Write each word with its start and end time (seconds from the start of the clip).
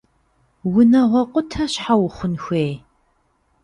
Унагъуэ 0.77 1.21
къутэ 1.31 1.63
щхьэ 1.71 1.93
ухъун 2.05 2.33
хуей? 2.43 2.71